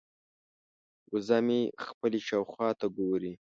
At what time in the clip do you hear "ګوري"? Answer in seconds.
2.97-3.29